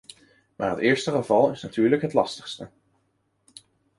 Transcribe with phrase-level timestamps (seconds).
[0.55, 2.69] Maar het eerste geval is natuurlijk het lastigste.